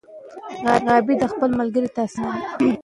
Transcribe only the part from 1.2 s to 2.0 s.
د خپل ملګري